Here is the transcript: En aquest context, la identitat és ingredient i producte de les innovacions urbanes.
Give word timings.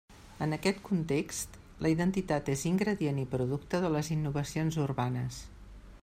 En 0.43 0.53
aquest 0.55 0.79
context, 0.85 1.59
la 1.85 1.91
identitat 1.95 2.49
és 2.55 2.63
ingredient 2.71 3.19
i 3.25 3.29
producte 3.35 3.81
de 3.85 3.95
les 3.97 4.09
innovacions 4.19 4.79
urbanes. 4.87 5.39